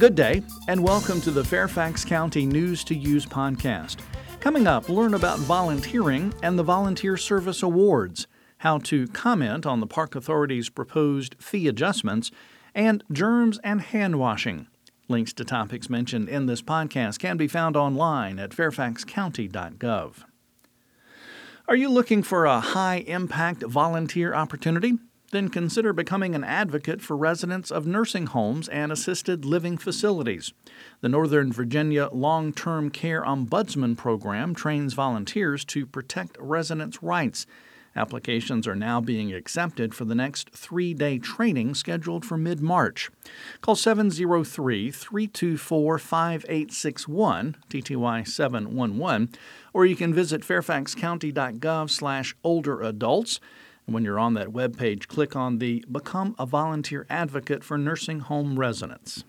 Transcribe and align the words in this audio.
Good 0.00 0.14
day, 0.14 0.42
and 0.66 0.82
welcome 0.82 1.20
to 1.20 1.30
the 1.30 1.44
Fairfax 1.44 2.06
County 2.06 2.46
News 2.46 2.84
to 2.84 2.94
Use 2.94 3.26
podcast. 3.26 3.98
Coming 4.40 4.66
up, 4.66 4.88
learn 4.88 5.12
about 5.12 5.38
volunteering 5.40 6.32
and 6.42 6.58
the 6.58 6.62
Volunteer 6.62 7.18
Service 7.18 7.62
Awards, 7.62 8.26
how 8.56 8.78
to 8.78 9.08
comment 9.08 9.66
on 9.66 9.80
the 9.80 9.86
Park 9.86 10.14
Authority's 10.14 10.70
proposed 10.70 11.36
fee 11.38 11.68
adjustments, 11.68 12.30
and 12.74 13.04
germs 13.12 13.60
and 13.62 13.82
hand 13.82 14.18
washing. 14.18 14.68
Links 15.08 15.34
to 15.34 15.44
topics 15.44 15.90
mentioned 15.90 16.30
in 16.30 16.46
this 16.46 16.62
podcast 16.62 17.18
can 17.18 17.36
be 17.36 17.46
found 17.46 17.76
online 17.76 18.38
at 18.38 18.52
fairfaxcounty.gov. 18.52 20.14
Are 21.68 21.76
you 21.76 21.90
looking 21.90 22.22
for 22.22 22.46
a 22.46 22.60
high 22.60 23.04
impact 23.06 23.64
volunteer 23.64 24.32
opportunity? 24.32 24.94
Then 25.30 25.48
consider 25.48 25.92
becoming 25.92 26.34
an 26.34 26.44
advocate 26.44 27.00
for 27.00 27.16
residents 27.16 27.70
of 27.70 27.86
nursing 27.86 28.26
homes 28.26 28.68
and 28.68 28.90
assisted 28.90 29.44
living 29.44 29.78
facilities. 29.78 30.52
The 31.00 31.08
Northern 31.08 31.52
Virginia 31.52 32.08
Long 32.12 32.52
Term 32.52 32.90
Care 32.90 33.22
Ombudsman 33.22 33.96
Program 33.96 34.54
trains 34.54 34.94
volunteers 34.94 35.64
to 35.66 35.86
protect 35.86 36.36
residents' 36.40 37.02
rights. 37.02 37.46
Applications 37.96 38.68
are 38.68 38.76
now 38.76 39.00
being 39.00 39.32
accepted 39.32 39.94
for 39.94 40.04
the 40.04 40.14
next 40.14 40.50
three 40.50 40.94
day 40.94 41.18
training 41.18 41.74
scheduled 41.74 42.24
for 42.24 42.38
mid 42.38 42.60
March. 42.60 43.10
Call 43.60 43.74
703 43.74 44.90
324 44.92 45.98
5861, 45.98 47.56
TTY 47.68 48.28
711, 48.28 49.30
or 49.72 49.86
you 49.86 49.96
can 49.96 50.14
visit 50.14 50.42
fairfaxcounty.gov 50.42 51.90
slash 51.90 52.36
older 52.44 52.80
adults. 52.80 53.40
When 53.86 54.04
you're 54.04 54.18
on 54.18 54.34
that 54.34 54.52
web 54.52 54.76
page, 54.76 55.08
click 55.08 55.34
on 55.34 55.58
the 55.58 55.84
Become 55.90 56.36
a 56.38 56.46
Volunteer 56.46 57.06
Advocate 57.10 57.64
for 57.64 57.76
Nursing 57.76 58.20
Home 58.20 58.58
Residents. 58.58 59.24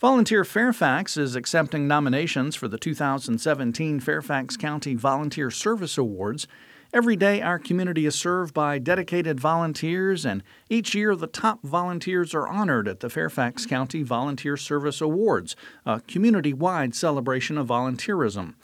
Volunteer 0.00 0.44
Fairfax 0.44 1.16
is 1.16 1.36
accepting 1.36 1.86
nominations 1.86 2.56
for 2.56 2.68
the 2.68 2.78
2017 2.78 4.00
Fairfax 4.00 4.56
County 4.56 4.94
Volunteer 4.94 5.50
Service 5.50 5.98
Awards. 5.98 6.46
Every 6.92 7.14
day, 7.14 7.40
our 7.40 7.58
community 7.58 8.04
is 8.04 8.16
served 8.16 8.52
by 8.52 8.78
dedicated 8.78 9.38
volunteers, 9.38 10.24
and 10.26 10.42
each 10.68 10.94
year, 10.94 11.14
the 11.14 11.26
top 11.28 11.62
volunteers 11.62 12.34
are 12.34 12.48
honored 12.48 12.88
at 12.88 13.00
the 13.00 13.08
Fairfax 13.08 13.64
County 13.64 14.02
Volunteer 14.02 14.56
Service 14.56 15.00
Awards, 15.00 15.54
a 15.86 16.00
community 16.00 16.52
wide 16.52 16.94
celebration 16.94 17.56
of 17.56 17.68
volunteerism. 17.68 18.54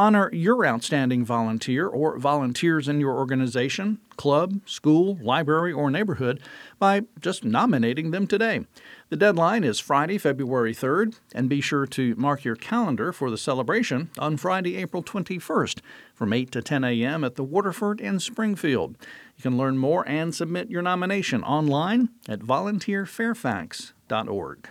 Honor 0.00 0.32
your 0.32 0.64
outstanding 0.64 1.26
volunteer 1.26 1.86
or 1.86 2.18
volunteers 2.18 2.88
in 2.88 3.00
your 3.00 3.18
organization, 3.18 3.98
club, 4.16 4.62
school, 4.64 5.18
library, 5.20 5.74
or 5.74 5.90
neighborhood 5.90 6.40
by 6.78 7.02
just 7.20 7.44
nominating 7.44 8.10
them 8.10 8.26
today. 8.26 8.64
The 9.10 9.18
deadline 9.18 9.62
is 9.62 9.78
Friday, 9.78 10.16
February 10.16 10.72
3rd, 10.72 11.18
and 11.34 11.50
be 11.50 11.60
sure 11.60 11.84
to 11.84 12.14
mark 12.14 12.46
your 12.46 12.56
calendar 12.56 13.12
for 13.12 13.30
the 13.30 13.36
celebration 13.36 14.08
on 14.18 14.38
Friday, 14.38 14.78
April 14.78 15.02
21st 15.02 15.80
from 16.14 16.32
8 16.32 16.50
to 16.52 16.62
10 16.62 16.82
a.m. 16.82 17.22
at 17.22 17.34
the 17.34 17.44
Waterford 17.44 18.00
in 18.00 18.18
Springfield. 18.20 18.96
You 19.36 19.42
can 19.42 19.58
learn 19.58 19.76
more 19.76 20.08
and 20.08 20.34
submit 20.34 20.70
your 20.70 20.80
nomination 20.80 21.44
online 21.44 22.08
at 22.26 22.40
volunteerfairfax.org. 22.40 24.70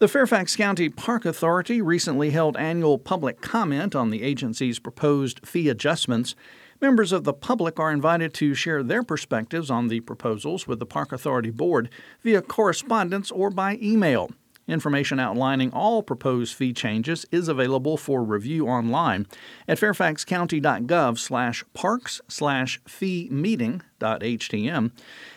The 0.00 0.08
Fairfax 0.08 0.56
County 0.56 0.88
Park 0.88 1.26
Authority 1.26 1.82
recently 1.82 2.30
held 2.30 2.56
annual 2.56 2.96
public 2.96 3.42
comment 3.42 3.94
on 3.94 4.08
the 4.08 4.22
agency's 4.22 4.78
proposed 4.78 5.46
fee 5.46 5.68
adjustments. 5.68 6.34
Members 6.80 7.12
of 7.12 7.24
the 7.24 7.34
public 7.34 7.78
are 7.78 7.92
invited 7.92 8.32
to 8.32 8.54
share 8.54 8.82
their 8.82 9.02
perspectives 9.02 9.70
on 9.70 9.88
the 9.88 10.00
proposals 10.00 10.66
with 10.66 10.78
the 10.78 10.86
Park 10.86 11.12
Authority 11.12 11.50
Board 11.50 11.90
via 12.22 12.40
correspondence 12.40 13.30
or 13.30 13.50
by 13.50 13.78
email. 13.82 14.30
Information 14.70 15.18
outlining 15.18 15.72
all 15.72 16.00
proposed 16.00 16.54
fee 16.54 16.72
changes 16.72 17.26
is 17.32 17.48
available 17.48 17.96
for 17.96 18.22
review 18.22 18.68
online 18.68 19.26
at 19.66 19.80
fairfaxcounty.gov 19.80 21.18
slash 21.18 21.64
parks 21.74 22.20
slash 22.28 22.80
fee 22.86 23.26
meeting.htm, 23.32 24.92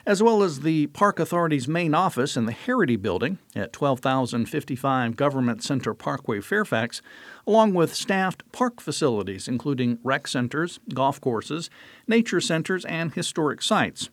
as 0.05 0.21
well 0.21 0.43
as 0.43 0.59
the 0.59 0.85
Park 0.87 1.19
Authority's 1.19 1.67
main 1.67 1.95
office 1.95 2.37
in 2.37 2.45
the 2.45 2.53
Herrity 2.53 3.01
Building 3.01 3.39
at 3.55 3.73
12055 3.73 5.15
Government 5.15 5.63
Center 5.63 5.95
Parkway, 5.95 6.39
Fairfax, 6.39 7.01
along 7.47 7.73
with 7.73 7.95
staffed 7.95 8.43
park 8.51 8.79
facilities 8.79 9.47
including 9.47 9.97
rec 10.03 10.27
centers, 10.27 10.79
golf 10.93 11.19
courses, 11.19 11.71
nature 12.07 12.39
centers, 12.39 12.85
and 12.85 13.15
historic 13.15 13.63
sites. 13.63 14.11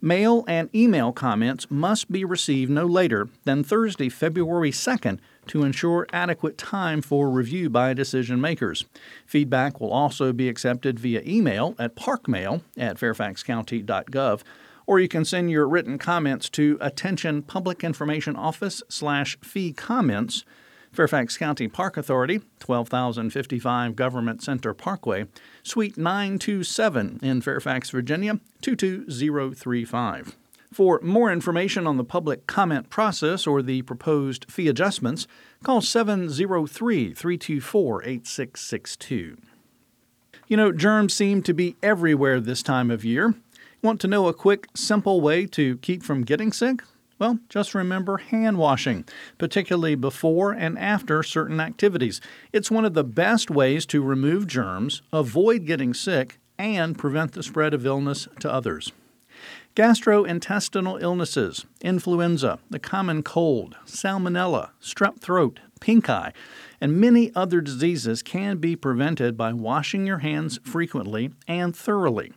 Mail 0.00 0.44
and 0.46 0.74
email 0.74 1.12
comments 1.12 1.66
must 1.70 2.10
be 2.10 2.24
received 2.24 2.70
no 2.70 2.86
later 2.86 3.28
than 3.44 3.64
Thursday, 3.64 4.08
February 4.08 4.70
2nd 4.70 5.18
to 5.46 5.64
ensure 5.64 6.06
adequate 6.12 6.56
time 6.56 7.02
for 7.02 7.28
review 7.28 7.68
by 7.68 7.92
decision 7.92 8.40
makers. 8.40 8.84
Feedback 9.26 9.80
will 9.80 9.92
also 9.92 10.32
be 10.32 10.48
accepted 10.48 10.98
via 10.98 11.22
email 11.26 11.74
at 11.78 11.96
parkmail 11.96 12.62
at 12.76 12.98
fairfaxcounty.gov 12.98 14.42
or 14.86 14.98
you 14.98 15.06
can 15.06 15.24
send 15.24 15.48
your 15.50 15.68
written 15.68 15.98
comments 15.98 16.48
to 16.48 16.76
attention 16.80 17.42
public 17.42 17.84
information 17.84 18.34
office 18.34 18.82
slash 18.88 19.38
fee 19.40 19.72
comments 19.72 20.44
Fairfax 20.92 21.36
County 21.36 21.68
Park 21.68 21.96
Authority, 21.96 22.40
12055 22.58 23.94
Government 23.94 24.42
Center 24.42 24.74
Parkway, 24.74 25.26
Suite 25.62 25.96
927 25.96 27.20
in 27.22 27.40
Fairfax, 27.40 27.90
Virginia, 27.90 28.40
22035. 28.60 30.36
For 30.72 31.00
more 31.02 31.32
information 31.32 31.86
on 31.86 31.96
the 31.96 32.04
public 32.04 32.46
comment 32.46 32.90
process 32.90 33.46
or 33.46 33.60
the 33.60 33.82
proposed 33.82 34.50
fee 34.50 34.68
adjustments, 34.68 35.26
call 35.64 35.80
703 35.80 37.14
324 37.14 38.04
8662. 38.04 39.36
You 40.46 40.56
know, 40.56 40.72
germs 40.72 41.14
seem 41.14 41.42
to 41.42 41.54
be 41.54 41.76
everywhere 41.82 42.40
this 42.40 42.62
time 42.62 42.90
of 42.90 43.04
year. 43.04 43.34
Want 43.82 44.00
to 44.00 44.08
know 44.08 44.26
a 44.26 44.34
quick, 44.34 44.66
simple 44.74 45.20
way 45.20 45.46
to 45.46 45.78
keep 45.78 46.02
from 46.02 46.22
getting 46.22 46.52
sick? 46.52 46.82
Well, 47.20 47.38
just 47.50 47.74
remember 47.74 48.16
hand 48.16 48.56
washing, 48.56 49.04
particularly 49.36 49.94
before 49.94 50.52
and 50.52 50.78
after 50.78 51.22
certain 51.22 51.60
activities. 51.60 52.18
It's 52.50 52.70
one 52.70 52.86
of 52.86 52.94
the 52.94 53.04
best 53.04 53.50
ways 53.50 53.84
to 53.86 54.02
remove 54.02 54.46
germs, 54.46 55.02
avoid 55.12 55.66
getting 55.66 55.92
sick, 55.92 56.38
and 56.58 56.96
prevent 56.96 57.32
the 57.32 57.42
spread 57.42 57.74
of 57.74 57.84
illness 57.84 58.26
to 58.40 58.50
others. 58.50 58.90
Gastrointestinal 59.76 61.02
illnesses, 61.02 61.66
influenza, 61.82 62.58
the 62.70 62.78
common 62.78 63.22
cold, 63.22 63.76
salmonella, 63.84 64.70
strep 64.80 65.20
throat, 65.20 65.60
pink 65.78 66.08
eye, 66.08 66.32
and 66.80 66.98
many 66.98 67.32
other 67.34 67.60
diseases 67.60 68.22
can 68.22 68.56
be 68.56 68.74
prevented 68.74 69.36
by 69.36 69.52
washing 69.52 70.06
your 70.06 70.18
hands 70.18 70.58
frequently 70.64 71.32
and 71.46 71.76
thoroughly. 71.76 72.32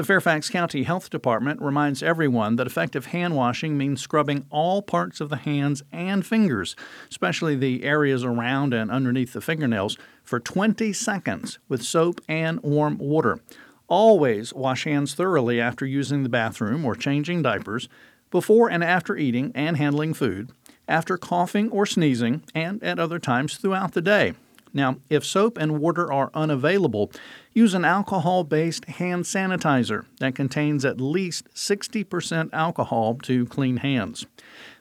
The 0.00 0.06
Fairfax 0.06 0.48
County 0.48 0.84
Health 0.84 1.10
Department 1.10 1.60
reminds 1.60 2.02
everyone 2.02 2.56
that 2.56 2.66
effective 2.66 3.04
hand 3.04 3.36
washing 3.36 3.76
means 3.76 4.00
scrubbing 4.00 4.46
all 4.48 4.80
parts 4.80 5.20
of 5.20 5.28
the 5.28 5.36
hands 5.36 5.82
and 5.92 6.24
fingers, 6.24 6.74
especially 7.10 7.54
the 7.54 7.84
areas 7.84 8.24
around 8.24 8.72
and 8.72 8.90
underneath 8.90 9.34
the 9.34 9.42
fingernails, 9.42 9.98
for 10.24 10.40
20 10.40 10.94
seconds 10.94 11.58
with 11.68 11.82
soap 11.82 12.22
and 12.30 12.62
warm 12.62 12.96
water. 12.96 13.40
Always 13.88 14.54
wash 14.54 14.84
hands 14.84 15.12
thoroughly 15.12 15.60
after 15.60 15.84
using 15.84 16.22
the 16.22 16.30
bathroom 16.30 16.86
or 16.86 16.94
changing 16.94 17.42
diapers, 17.42 17.86
before 18.30 18.70
and 18.70 18.82
after 18.82 19.18
eating 19.18 19.52
and 19.54 19.76
handling 19.76 20.14
food, 20.14 20.50
after 20.88 21.18
coughing 21.18 21.68
or 21.68 21.84
sneezing, 21.84 22.42
and 22.54 22.82
at 22.82 22.98
other 22.98 23.18
times 23.18 23.58
throughout 23.58 23.92
the 23.92 24.00
day. 24.00 24.32
Now, 24.72 24.96
if 25.08 25.24
soap 25.24 25.58
and 25.58 25.80
water 25.80 26.12
are 26.12 26.30
unavailable, 26.34 27.10
use 27.52 27.74
an 27.74 27.84
alcohol 27.84 28.44
based 28.44 28.84
hand 28.84 29.24
sanitizer 29.24 30.06
that 30.18 30.34
contains 30.34 30.84
at 30.84 31.00
least 31.00 31.48
60% 31.54 32.50
alcohol 32.52 33.16
to 33.22 33.46
clean 33.46 33.78
hands. 33.78 34.26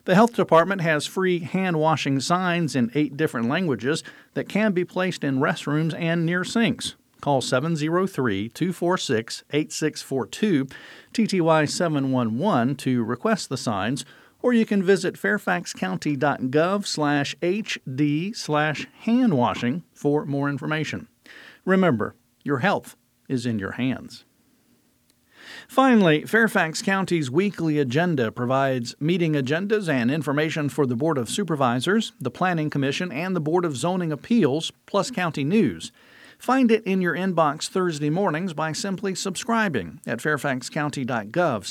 The 0.05 0.15
health 0.15 0.33
department 0.33 0.81
has 0.81 1.05
free 1.05 1.39
hand 1.39 1.79
washing 1.79 2.19
signs 2.19 2.75
in 2.75 2.91
eight 2.95 3.17
different 3.17 3.47
languages 3.47 4.03
that 4.33 4.49
can 4.49 4.71
be 4.71 4.85
placed 4.85 5.23
in 5.23 5.39
restrooms 5.39 5.93
and 5.99 6.25
near 6.25 6.43
sinks. 6.43 6.95
Call 7.21 7.41
703 7.41 8.49
246 8.49 9.43
8642 9.51 10.67
TTY 11.13 11.69
711 11.69 12.75
to 12.75 13.03
request 13.03 13.49
the 13.49 13.57
signs 13.57 14.05
or 14.41 14.53
you 14.53 14.65
can 14.65 14.81
visit 14.81 15.15
fairfaxcounty.gov 15.15 16.85
slash 16.85 17.35
hd 17.41 18.35
slash 18.35 18.87
handwashing 19.05 19.83
for 19.93 20.25
more 20.25 20.49
information. 20.49 21.07
Remember, 21.65 22.15
your 22.43 22.59
health 22.59 22.95
is 23.27 23.45
in 23.45 23.59
your 23.59 23.73
hands. 23.73 24.25
Finally, 25.67 26.25
Fairfax 26.25 26.81
County's 26.81 27.29
weekly 27.29 27.79
agenda 27.79 28.31
provides 28.31 28.95
meeting 28.99 29.33
agendas 29.33 29.87
and 29.87 30.11
information 30.11 30.69
for 30.69 30.85
the 30.85 30.95
Board 30.95 31.17
of 31.17 31.29
Supervisors, 31.29 32.13
the 32.19 32.31
Planning 32.31 32.69
Commission, 32.69 33.11
and 33.11 33.35
the 33.35 33.41
Board 33.41 33.65
of 33.65 33.75
Zoning 33.75 34.11
Appeals, 34.11 34.71
plus 34.85 35.11
county 35.11 35.43
news. 35.43 35.91
Find 36.37 36.71
it 36.71 36.83
in 36.85 37.01
your 37.01 37.15
inbox 37.15 37.67
Thursday 37.67 38.09
mornings 38.09 38.53
by 38.53 38.71
simply 38.71 39.13
subscribing 39.13 39.99
at 40.07 40.19
fairfaxcounty.gov 40.19 41.65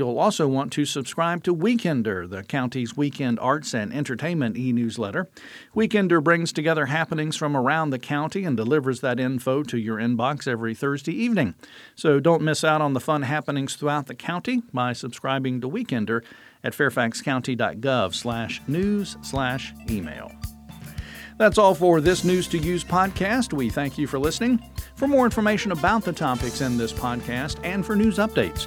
You'll 0.00 0.18
also 0.18 0.48
want 0.48 0.72
to 0.72 0.86
subscribe 0.86 1.44
to 1.44 1.54
Weekender, 1.54 2.26
the 2.26 2.42
county's 2.42 2.96
weekend 2.96 3.38
arts 3.38 3.74
and 3.74 3.92
entertainment 3.92 4.56
e 4.56 4.72
newsletter. 4.72 5.28
Weekender 5.76 6.24
brings 6.24 6.54
together 6.54 6.86
happenings 6.86 7.36
from 7.36 7.54
around 7.54 7.90
the 7.90 7.98
county 7.98 8.44
and 8.44 8.56
delivers 8.56 9.02
that 9.02 9.20
info 9.20 9.62
to 9.64 9.76
your 9.76 9.98
inbox 9.98 10.48
every 10.48 10.74
Thursday 10.74 11.12
evening. 11.12 11.54
So 11.94 12.18
don't 12.18 12.40
miss 12.40 12.64
out 12.64 12.80
on 12.80 12.94
the 12.94 12.98
fun 12.98 13.20
happenings 13.20 13.76
throughout 13.76 14.06
the 14.06 14.14
county 14.14 14.62
by 14.72 14.94
subscribing 14.94 15.60
to 15.60 15.68
Weekender 15.68 16.24
at 16.64 16.72
fairfaxcounty.gov 16.72 18.14
slash 18.14 18.62
news 18.66 19.18
slash 19.20 19.74
email. 19.90 20.32
That's 21.36 21.58
all 21.58 21.74
for 21.74 22.00
this 22.00 22.24
News 22.24 22.48
to 22.48 22.58
Use 22.58 22.84
podcast. 22.84 23.52
We 23.52 23.68
thank 23.68 23.98
you 23.98 24.06
for 24.06 24.18
listening. 24.18 24.62
For 24.94 25.06
more 25.06 25.26
information 25.26 25.72
about 25.72 26.04
the 26.04 26.12
topics 26.12 26.62
in 26.62 26.78
this 26.78 26.92
podcast 26.92 27.58
and 27.64 27.84
for 27.84 27.96
news 27.96 28.16
updates, 28.16 28.66